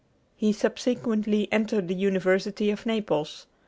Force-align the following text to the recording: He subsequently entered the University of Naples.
He 0.35 0.51
subsequently 0.51 1.47
entered 1.51 1.87
the 1.87 1.93
University 1.93 2.71
of 2.71 2.87
Naples. 2.87 3.45